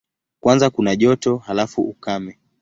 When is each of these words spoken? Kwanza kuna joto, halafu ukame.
Kwanza 0.39 0.69
kuna 0.69 0.95
joto, 0.95 1.37
halafu 1.37 1.81
ukame. 1.81 2.37